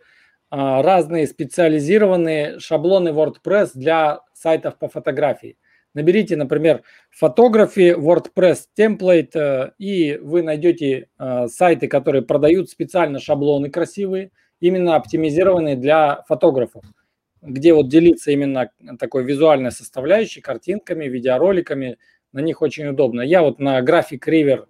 разные 0.50 1.28
специализированные 1.28 2.60
шаблоны 2.60 3.10
WordPress 3.10 3.72
для 3.74 4.22
сайтов 4.34 4.78
по 4.78 4.88
фотографии. 4.88 5.58
Наберите, 5.94 6.36
например, 6.36 6.84
фотографии 7.10 7.96
WordPress 7.98 8.66
template, 8.78 9.32
э, 9.34 9.72
и 9.80 10.18
вы 10.18 10.44
найдете 10.44 11.10
э, 11.18 11.48
сайты, 11.48 11.88
которые 11.88 12.22
продают 12.22 12.70
специально 12.70 13.20
шаблоны 13.20 13.72
красивые, 13.72 14.30
именно 14.60 14.96
оптимизированные 14.96 15.76
для 15.76 16.24
фотографов, 16.28 16.84
где 17.42 17.74
вот 17.74 17.90
делиться 17.90 18.30
именно 18.30 18.70
такой 19.00 19.24
визуальной 19.24 19.72
составляющей, 19.72 20.40
картинками, 20.40 21.06
видеороликами. 21.06 21.98
На 22.32 22.42
них 22.42 22.62
очень 22.62 22.86
удобно. 22.86 23.22
Я 23.22 23.42
вот 23.42 23.58
на 23.58 23.80
graphicriver.net 23.82 24.68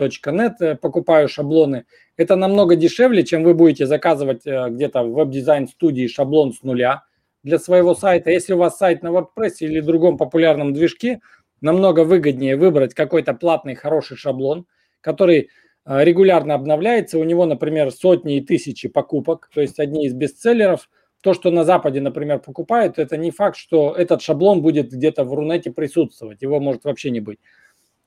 э, 0.00 0.76
покупаю 0.76 1.28
шаблоны. 1.28 1.84
Это 2.16 2.36
намного 2.36 2.76
дешевле, 2.76 3.24
чем 3.24 3.44
вы 3.44 3.54
будете 3.54 3.86
заказывать 3.86 4.42
где-то 4.44 5.02
в 5.02 5.12
веб-дизайн 5.12 5.68
студии 5.68 6.06
шаблон 6.06 6.52
с 6.52 6.62
нуля– 6.62 7.04
для 7.46 7.60
своего 7.60 7.94
сайта. 7.94 8.30
Если 8.30 8.54
у 8.54 8.58
вас 8.58 8.76
сайт 8.76 9.04
на 9.04 9.08
WordPress 9.08 9.58
или 9.60 9.78
другом 9.80 10.18
популярном 10.18 10.74
движке, 10.74 11.20
намного 11.60 12.00
выгоднее 12.00 12.56
выбрать 12.56 12.92
какой-то 12.92 13.34
платный 13.34 13.76
хороший 13.76 14.16
шаблон, 14.16 14.66
который 15.00 15.50
э, 15.84 16.04
регулярно 16.04 16.54
обновляется. 16.54 17.20
У 17.20 17.24
него, 17.24 17.46
например, 17.46 17.92
сотни 17.92 18.38
и 18.38 18.40
тысячи 18.40 18.88
покупок, 18.88 19.48
то 19.54 19.60
есть 19.60 19.78
одни 19.78 20.06
из 20.06 20.12
бестселлеров. 20.12 20.90
То, 21.22 21.34
что 21.34 21.52
на 21.52 21.64
Западе, 21.64 22.00
например, 22.00 22.40
покупают, 22.40 22.98
это 22.98 23.16
не 23.16 23.30
факт, 23.30 23.56
что 23.56 23.94
этот 23.96 24.22
шаблон 24.22 24.60
будет 24.60 24.90
где-то 24.90 25.22
в 25.22 25.32
Рунете 25.32 25.70
присутствовать. 25.70 26.42
Его 26.42 26.58
может 26.58 26.84
вообще 26.84 27.10
не 27.10 27.20
быть. 27.20 27.38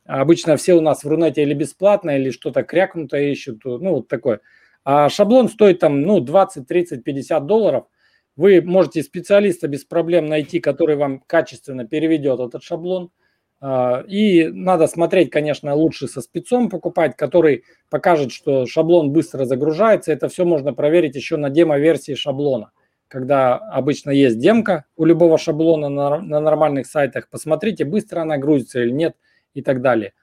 Обычно 0.10 0.58
все 0.58 0.74
у 0.74 0.82
нас 0.82 1.04
в 1.04 1.08
Рунете 1.08 1.44
или 1.44 1.54
бесплатно, 1.54 2.18
или 2.18 2.32
что-то 2.32 2.64
крякнутое 2.64 3.32
ищут, 3.32 3.64
ну 3.64 3.96
вот 3.96 4.08
такое. 4.08 4.42
А 4.84 5.10
шаблон 5.10 5.50
стоит 5.50 5.80
там, 5.80 6.02
ну, 6.02 6.20
20, 6.20 6.68
30, 6.68 7.04
50 7.04 7.46
долларов– 7.46 7.86
вы 8.40 8.62
можете 8.62 9.04
специалиста 9.04 9.68
без 9.68 9.84
проблем 9.84 10.28
найти, 10.28 10.62
который 10.62 10.96
вам 10.96 11.20
качественно 11.20 11.86
переведет 11.86 12.40
этот 12.40 12.64
шаблон. 12.64 13.12
А, 13.60 14.02
и 14.08 14.48
надо 14.48 14.88
смотреть, 14.88 15.30
конечно, 15.30 15.76
лучше 15.76 16.08
со 16.08 16.22
спецом 16.22 16.70
покупать, 16.70 17.18
который 17.18 17.66
покажет, 17.90 18.32
что 18.32 18.66
шаблон 18.66 19.12
быстро 19.12 19.44
загружается. 19.44 20.14
Это 20.14 20.30
все 20.30 20.46
можно 20.46 20.74
проверить 20.74 21.18
еще 21.18 21.36
на 21.36 21.50
демо-версии 21.50 22.16
шаблона. 22.16 22.72
Когда 23.10 23.58
обычно 23.58 24.12
есть 24.12 24.40
демка 24.40 24.86
у 24.96 25.04
любого 25.04 25.38
шаблона 25.38 25.90
на, 25.90 26.22
на 26.22 26.40
нормальных 26.40 26.88
сайтах, 26.88 27.28
посмотрите, 27.30 27.84
быстро 27.84 28.22
она 28.22 28.38
грузится 28.38 28.82
или 28.82 28.92
нет 28.92 29.18
и 29.54 29.62
так 29.62 29.82
далее. 29.82 30.14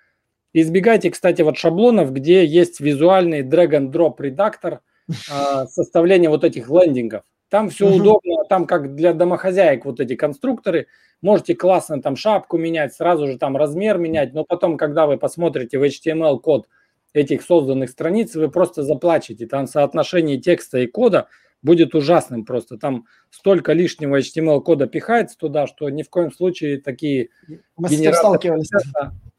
Избегайте, 0.53 1.11
кстати, 1.11 1.43
вот 1.43 1.59
шаблонов, 1.59 2.13
где 2.13 2.45
есть 2.45 2.81
визуальный 2.81 3.43
drag-and-drop 3.43 4.15
редактор 4.21 4.81
а, 5.31 5.67
составления 5.67 6.31
вот 6.31 6.45
этих 6.45 6.71
лендингов. 6.71 7.23
Там 7.49 7.69
все 7.69 7.87
угу. 7.87 7.97
удобно, 7.97 8.45
там 8.49 8.67
как 8.67 8.95
для 8.95 9.13
домохозяек 9.13 9.85
вот 9.85 10.01
эти 10.01 10.17
конструкторы. 10.17 10.89
Можете 11.23 11.55
классно 11.55 12.03
там 12.03 12.17
шапку 12.17 12.59
менять, 12.59 12.95
сразу 12.95 13.27
же 13.27 13.39
там 13.39 13.57
размер 13.57 13.99
менять, 13.99 14.35
но 14.35 14.45
потом, 14.45 14.77
когда 14.77 15.07
вы 15.07 15.17
посмотрите 15.17 15.79
в 15.79 15.85
HTML-код 15.85 16.69
этих 17.13 17.43
созданных 17.43 17.91
страниц, 17.91 18.35
вы 18.35 18.51
просто 18.51 18.83
заплачете. 18.83 19.47
Там 19.47 19.67
соотношение 19.67 20.39
текста 20.39 20.79
и 20.79 20.87
кода 20.87 21.29
будет 21.63 21.95
ужасным 21.95 22.45
просто. 22.45 22.79
Там 22.79 23.07
столько 23.31 23.73
лишнего 23.73 24.19
HTML-кода 24.19 24.87
пихается 24.87 25.37
туда, 25.37 25.67
что 25.67 25.89
ни 25.91 26.03
в 26.03 26.11
коем 26.11 26.33
случае 26.33 26.81
такие 26.81 27.31
Мы 27.77 27.89
генераторы... 27.89 28.63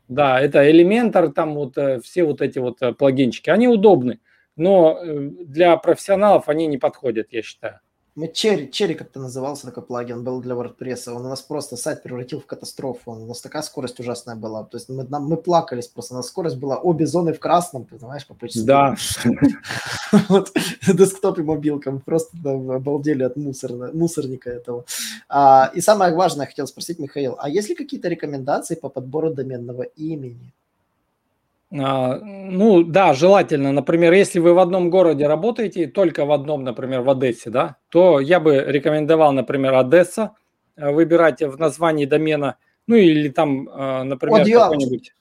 Да, 0.07 0.39
это 0.39 0.69
Elementor, 0.69 1.33
там 1.33 1.55
вот 1.55 1.77
э, 1.77 2.00
все 2.00 2.24
вот 2.24 2.41
эти 2.41 2.59
вот 2.59 2.81
э, 2.81 2.93
плагинчики, 2.93 3.50
они 3.50 3.67
удобны, 3.67 4.21
но 4.55 4.97
э, 5.03 5.29
для 5.45 5.75
профессионалов 5.75 6.47
они 6.47 6.65
не 6.67 6.77
подходят, 6.77 7.27
я 7.31 7.41
считаю. 7.41 7.81
Мы 8.17 8.27
Черри, 8.33 8.71
Черри 8.71 8.95
как-то 8.95 9.19
назывался 9.19 9.67
такой 9.67 9.83
плагин, 9.83 10.24
был 10.24 10.41
для 10.41 10.55
WordPress. 10.55 11.13
Он 11.13 11.24
у 11.24 11.29
нас 11.29 11.43
просто 11.43 11.77
сайт 11.77 12.01
превратил 12.01 12.39
в 12.39 12.47
катастрофу. 12.47 13.12
У 13.12 13.27
нас 13.27 13.41
такая 13.41 13.62
скорость 13.62 14.00
ужасная 14.00 14.36
была. 14.36 14.63
То 14.63 14.77
есть 14.77 14.89
мы, 14.89 15.03
нам, 15.03 15.27
мы 15.27 15.38
плакались 15.38 15.88
просто. 15.88 16.15
У 16.15 16.17
нас 16.17 16.27
скорость 16.27 16.57
была 16.57 16.77
обе 16.77 17.05
зоны 17.05 17.31
в 17.31 17.39
красном, 17.39 17.86
понимаешь, 17.86 18.25
по 18.25 18.33
почте. 18.33 18.63
Да. 18.63 18.95
Вот 20.29 20.51
десктоп 20.88 21.38
и 21.38 21.43
мобилка. 21.43 21.91
Мы 21.91 22.00
просто 22.00 22.36
обалдели 22.43 23.21
от 23.21 23.36
мусорника 23.38 24.50
этого. 24.50 24.86
А, 25.29 25.69
и 25.75 25.81
самое 25.81 26.15
важное, 26.15 26.45
я 26.45 26.50
хотел 26.50 26.65
спросить, 26.65 26.97
Михаил, 26.97 27.36
а 27.38 27.50
есть 27.50 27.69
ли 27.69 27.75
какие-то 27.75 28.07
рекомендации 28.07 28.74
по 28.74 28.89
подбору 28.89 29.31
доменного 29.31 29.83
имени? 29.83 30.55
А, 31.69 32.15
ну 32.19 32.83
да, 32.83 33.13
желательно. 33.13 33.71
Например, 33.71 34.13
если 34.13 34.39
вы 34.39 34.53
в 34.53 34.59
одном 34.59 34.89
городе 34.89 35.27
работаете, 35.27 35.88
только 35.88 36.25
в 36.25 36.31
одном, 36.31 36.63
например, 36.63 37.01
в 37.01 37.09
Одессе, 37.09 37.50
да, 37.50 37.75
то 37.89 38.19
я 38.19 38.39
бы 38.39 38.63
рекомендовал, 38.65 39.33
например, 39.33 39.74
Одесса 39.74 40.31
э, 40.77 40.91
выбирать 40.91 41.41
в 41.41 41.57
названии 41.57 42.05
домена, 42.05 42.55
ну 42.88 42.95
или 42.95 43.29
там, 43.29 43.67
э, 43.67 44.03
например, 44.03 44.45
какой-нибудь... 44.45 45.13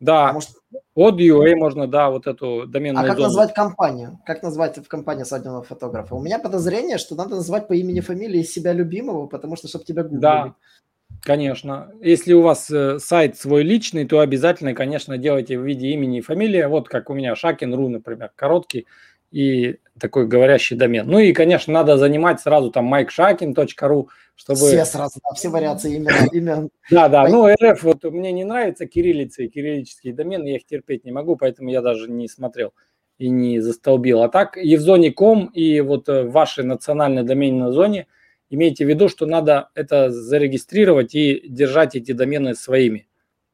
Да, 0.00 0.32
может... 0.32 0.50
от 0.96 1.20
UA 1.20 1.54
можно, 1.54 1.86
да, 1.86 2.10
вот 2.10 2.26
эту 2.26 2.66
доменную 2.66 3.04
А 3.04 3.06
как 3.06 3.18
зону. 3.18 3.28
назвать 3.28 3.54
компанию? 3.54 4.18
Как 4.26 4.42
назвать 4.42 4.78
в 4.78 4.88
компании 4.88 5.22
свадебного 5.22 5.62
фотографа? 5.62 6.16
У 6.16 6.20
меня 6.20 6.40
подозрение, 6.40 6.98
что 6.98 7.14
надо 7.14 7.36
назвать 7.36 7.68
по 7.68 7.74
имени, 7.74 8.00
фамилии 8.00 8.42
себя 8.42 8.72
любимого, 8.72 9.28
потому 9.28 9.54
что, 9.54 9.68
чтобы 9.68 9.84
тебя 9.84 10.02
гуглили. 10.02 10.20
Да, 10.20 10.54
Конечно. 11.22 11.92
Если 12.00 12.32
у 12.32 12.42
вас 12.42 12.68
э, 12.70 12.98
сайт 12.98 13.38
свой 13.38 13.62
личный, 13.62 14.04
то 14.06 14.18
обязательно, 14.18 14.74
конечно, 14.74 15.16
делайте 15.18 15.58
в 15.58 15.64
виде 15.64 15.90
имени 15.90 16.18
и 16.18 16.20
фамилии. 16.20 16.64
Вот 16.64 16.88
как 16.88 17.10
у 17.10 17.14
меня 17.14 17.36
Шакин.ру, 17.36 17.88
например, 17.88 18.32
короткий. 18.34 18.86
и 19.30 19.78
такой 19.98 20.26
говорящий 20.26 20.76
домен. 20.76 21.06
Ну 21.06 21.18
и, 21.18 21.32
конечно, 21.32 21.72
надо 21.72 21.96
занимать 21.96 22.40
сразу 22.40 22.70
там 22.70 22.92
mikeshakin.ru, 22.92 24.08
чтобы... 24.34 24.58
Все 24.58 24.84
сразу, 24.84 25.20
да, 25.22 25.34
все 25.34 25.48
вариации 25.48 25.96
имен. 25.96 26.28
имен. 26.32 26.70
Да, 26.90 27.08
да, 27.08 27.28
ну 27.28 27.46
РФ, 27.46 27.82
вот 27.82 28.04
мне 28.04 28.32
не 28.32 28.44
нравится 28.44 28.86
кириллицы 28.86 29.46
и 29.46 29.48
кириллические 29.48 30.14
домены, 30.14 30.48
я 30.48 30.56
их 30.56 30.66
терпеть 30.66 31.04
не 31.04 31.12
могу, 31.12 31.36
поэтому 31.36 31.70
я 31.70 31.82
даже 31.82 32.10
не 32.10 32.28
смотрел 32.28 32.72
и 33.18 33.28
не 33.28 33.60
застолбил. 33.60 34.22
А 34.22 34.28
так 34.28 34.56
и 34.56 34.76
в 34.76 34.80
зоне 34.80 35.12
ком, 35.12 35.46
и 35.46 35.80
вот 35.80 36.08
в 36.08 36.30
вашей 36.30 36.64
национальной 36.64 37.22
доменной 37.22 37.72
зоне 37.72 38.06
имейте 38.52 38.84
в 38.84 38.88
виду, 38.88 39.08
что 39.08 39.26
надо 39.26 39.70
это 39.74 40.10
зарегистрировать 40.10 41.14
и 41.14 41.42
держать 41.48 41.96
эти 41.96 42.12
домены 42.12 42.54
своими. 42.54 43.08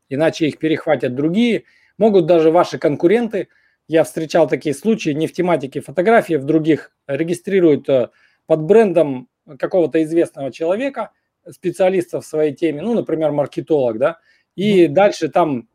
Иначе 0.09 0.49
их 0.49 0.59
перехватят 0.59 1.15
другие, 1.15 1.65
могут 1.99 2.27
даже 2.27 2.51
ваши 2.51 2.79
конкуренты. 2.79 3.49
Я 3.87 4.05
встречал 4.05 4.49
такие 4.49 4.75
случаи, 4.75 5.11
не 5.11 5.27
в 5.27 5.33
тематике 5.33 5.81
фотографии, 5.81 6.35
в 6.35 6.45
других 6.45 6.91
регистрируют 7.07 7.89
э, 7.89 8.09
под 8.47 8.63
брендом 8.63 9.29
какого-то 9.59 10.03
известного 10.03 10.53
человека, 10.53 11.13
специалиста 11.51 12.21
в 12.21 12.27
своей 12.27 12.55
теме, 12.55 12.83
ну, 12.83 12.95
например, 12.95 13.31
маркетолог, 13.31 13.99
да, 13.99 14.19
и 14.57 14.85
mm-hmm. 14.85 14.89
дальше 14.89 15.29
там 15.29 15.69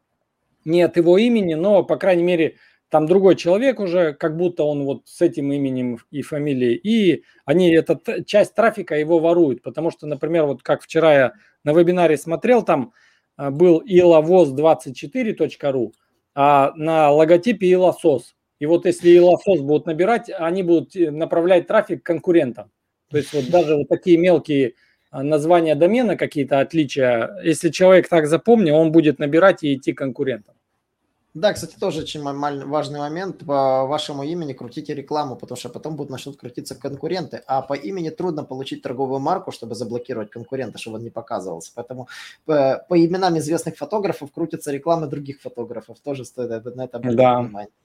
нет 0.65 0.98
его 0.98 1.18
имени, 1.18 1.53
но, 1.53 1.84
по 1.84 1.96
крайней 1.98 2.24
мере, 2.24 2.58
там 2.94 3.08
другой 3.08 3.36
человек 3.36 3.80
уже, 3.80 4.14
как 4.14 4.38
будто 4.38 4.66
он 4.66 4.84
вот 4.84 5.02
с 5.06 5.20
этим 5.20 5.52
именем 5.52 5.98
и 6.12 6.22
фамилией, 6.22 6.76
и 6.76 7.24
они, 7.44 7.74
эта 7.74 8.24
часть 8.24 8.54
трафика 8.54 8.96
его 8.96 9.18
воруют, 9.18 9.64
потому 9.64 9.90
что, 9.90 10.06
например, 10.06 10.46
вот 10.46 10.62
как 10.62 10.84
вчера 10.84 11.14
я 11.16 11.34
на 11.64 11.74
вебинаре 11.74 12.18
смотрел, 12.18 12.62
там 12.62 12.94
а, 13.36 13.50
был 13.50 13.82
ilavoz24.ru, 13.82 15.92
а 16.36 16.72
на 16.76 17.10
логотипе 17.10 17.72
илосос. 17.72 18.36
И 18.60 18.68
вот 18.68 18.86
если 18.86 19.18
илосос 19.18 19.62
будут 19.62 19.88
набирать, 19.88 20.30
они 20.30 20.62
будут 20.62 20.96
э, 20.96 21.10
направлять 21.10 21.66
трафик 21.66 22.04
конкурентам. 22.04 22.70
То 23.10 23.18
есть 23.18 23.34
вот 23.34 23.50
даже 23.50 23.76
вот 23.76 23.88
такие 23.88 24.20
мелкие 24.20 24.76
а, 25.10 25.24
названия 25.24 25.74
домена, 25.74 26.16
какие-то 26.16 26.60
отличия, 26.60 27.40
если 27.44 27.70
человек 27.70 28.08
так 28.08 28.28
запомнил, 28.28 28.76
он 28.76 28.92
будет 28.92 29.18
набирать 29.18 29.64
и 29.64 29.74
идти 29.74 29.94
конкурентам. 29.94 30.54
Да, 31.34 31.52
кстати, 31.52 31.75
тоже 31.80 32.02
очень 32.02 32.22
важный 32.22 33.00
момент. 33.00 33.40
По 33.40 33.86
вашему 33.88 34.24
имени 34.24 34.54
крутите 34.54 34.94
рекламу, 34.94 35.36
потому 35.36 35.58
что 35.58 35.70
потом 35.70 35.96
будут 35.96 36.12
начнут 36.12 36.38
крутиться 36.38 36.75
конкуренты. 36.75 37.42
А 37.48 37.63
по 37.63 37.74
имени 37.74 38.10
трудно 38.12 38.44
получить 38.44 38.84
торговую 38.84 39.20
марку, 39.20 39.52
чтобы 39.52 39.74
заблокировать 39.74 40.30
конкурента, 40.30 40.78
чтобы 40.78 40.98
он 40.98 41.04
не 41.04 41.10
показывался. 41.10 41.72
Поэтому 41.74 42.08
по, 42.46 42.86
по 42.88 43.04
именам 43.04 43.38
известных 43.40 43.78
фотографов 43.78 44.32
крутятся 44.32 44.72
рекламы 44.72 45.08
других 45.08 45.42
фотографов. 45.42 46.00
Тоже 46.00 46.24
стоит 46.24 46.66
на 46.75 46.84
это 46.84 46.98
обратить 46.98 47.18
да. 47.18 47.42
внимание. 47.42 47.72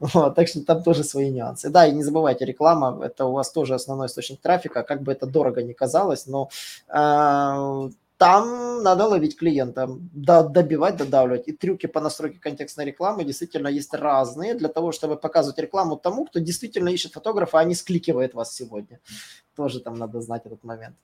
Вот, 0.00 0.36
так 0.36 0.46
что 0.46 0.60
там 0.64 0.84
тоже 0.84 1.02
свои 1.02 1.28
нюансы. 1.28 1.70
Да, 1.70 1.84
и 1.84 1.92
не 1.92 2.04
забывайте, 2.04 2.44
реклама– 2.44 3.00
это 3.04 3.24
у 3.24 3.32
вас 3.32 3.50
тоже 3.50 3.74
основной 3.74 4.06
источник 4.06 4.40
трафика, 4.40 4.84
как 4.84 5.02
бы 5.02 5.10
это 5.10 5.26
дорого 5.26 5.60
не 5.60 5.74
казалось, 5.74 6.28
но 6.28 6.50
э, 6.88 7.90
там 8.18 8.82
надо 8.82 9.06
ловить 9.06 9.38
клиента, 9.38 9.88
добивать, 10.12 10.96
додавливать. 10.96 11.48
И 11.48 11.52
трюки 11.52 11.86
по 11.86 12.00
настройке 12.00 12.38
контекстной 12.40 12.84
рекламы 12.84 13.24
действительно 13.24 13.68
есть 13.68 13.94
разные 13.94 14.54
для 14.54 14.68
того, 14.68 14.92
чтобы 14.92 15.16
показывать 15.16 15.58
рекламу 15.58 15.96
тому, 15.96 16.26
кто 16.26 16.40
действительно 16.40 16.88
ищет 16.88 17.12
фотографа, 17.12 17.60
а 17.60 17.64
не 17.64 17.74
скликивает 17.74 18.34
вас 18.34 18.52
сегодня. 18.54 19.00
Тоже 19.54 19.80
там 19.80 19.94
надо 19.94 20.20
знать 20.20 20.46
этот 20.46 20.64
момент. 20.64 20.96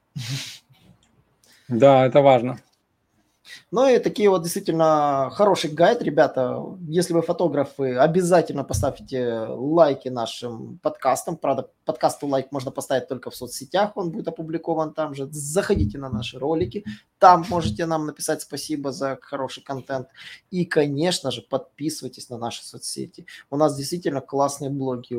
Да, 1.68 2.04
это 2.04 2.20
важно. 2.20 2.58
Ну 3.70 3.88
и 3.88 3.98
такие 3.98 4.30
вот 4.30 4.42
действительно 4.42 5.30
хороший 5.32 5.70
гайд, 5.70 6.02
ребята. 6.02 6.62
Если 6.88 7.12
вы 7.12 7.22
фотографы, 7.22 7.96
обязательно 7.96 8.64
поставьте 8.64 9.46
лайки 9.48 10.08
нашим 10.08 10.78
подкастам. 10.78 11.36
Правда, 11.36 11.68
подкасту 11.84 12.26
лайк 12.26 12.52
можно 12.52 12.70
поставить 12.70 13.08
только 13.08 13.30
в 13.30 13.36
соцсетях, 13.36 13.96
он 13.96 14.10
будет 14.10 14.28
опубликован 14.28 14.92
там 14.94 15.14
же. 15.14 15.28
Заходите 15.30 15.98
на 15.98 16.08
наши 16.08 16.38
ролики, 16.38 16.84
там 17.18 17.44
можете 17.48 17.86
нам 17.86 18.06
написать 18.06 18.42
спасибо 18.42 18.92
за 18.92 19.18
хороший 19.20 19.62
контент. 19.62 20.08
И, 20.50 20.64
конечно 20.64 21.30
же, 21.30 21.42
подписывайтесь 21.42 22.30
на 22.30 22.38
наши 22.38 22.64
соцсети. 22.64 23.26
У 23.50 23.56
нас 23.56 23.76
действительно 23.76 24.20
классные 24.20 24.70
блоги. 24.70 25.14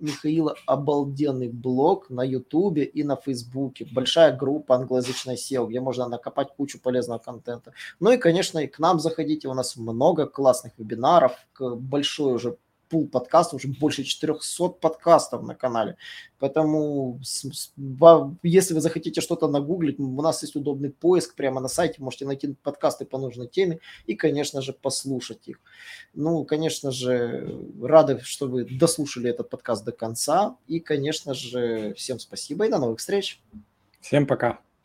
Михаила 0.00 0.54
обалденный 0.66 1.48
блог 1.48 2.10
на 2.10 2.22
Ютубе 2.22 2.84
и 2.84 3.02
на 3.02 3.16
Фейсбуке. 3.16 3.86
Большая 3.92 4.36
группа 4.36 4.76
англоязычной 4.76 5.36
SEO, 5.36 5.68
где 5.68 5.80
можно 5.80 6.08
накопать 6.08 6.48
кучу 6.56 6.80
полезного 6.80 7.18
контента. 7.18 7.72
Ну 8.00 8.10
и, 8.12 8.16
конечно, 8.16 8.58
и 8.58 8.66
к 8.66 8.78
нам 8.78 9.00
заходите. 9.00 9.48
У 9.48 9.54
нас 9.54 9.76
много 9.76 10.26
классных 10.26 10.72
вебинаров, 10.78 11.32
большой 11.58 12.34
уже 12.34 12.56
пул 12.90 13.08
подкастов, 13.08 13.54
уже 13.54 13.68
больше 13.68 14.04
400 14.04 14.68
подкастов 14.68 15.42
на 15.42 15.54
канале. 15.54 15.96
Поэтому, 16.38 17.20
если 18.42 18.74
вы 18.74 18.80
захотите 18.80 19.20
что-то 19.20 19.48
нагуглить, 19.48 19.98
у 19.98 20.22
нас 20.22 20.42
есть 20.42 20.56
удобный 20.56 20.90
поиск 20.90 21.34
прямо 21.34 21.60
на 21.60 21.68
сайте, 21.68 22.02
можете 22.02 22.26
найти 22.26 22.54
подкасты 22.62 23.04
по 23.04 23.18
нужной 23.18 23.46
теме 23.46 23.78
и, 24.06 24.14
конечно 24.14 24.60
же, 24.60 24.72
послушать 24.72 25.48
их. 25.48 25.60
Ну, 26.14 26.44
конечно 26.44 26.90
же, 26.90 27.56
рады, 27.82 28.20
что 28.22 28.48
вы 28.48 28.64
дослушали 28.64 29.30
этот 29.30 29.48
подкаст 29.48 29.84
до 29.84 29.92
конца. 29.92 30.56
И, 30.66 30.80
конечно 30.80 31.34
же, 31.34 31.94
всем 31.94 32.18
спасибо 32.18 32.66
и 32.66 32.70
до 32.70 32.78
новых 32.78 32.98
встреч. 32.98 33.40
Всем 34.00 34.26
пока. 34.26 34.60